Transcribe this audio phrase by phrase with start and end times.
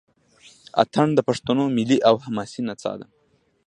[0.81, 3.07] اټن د پښتنو ملي او حماسي نڅا ده.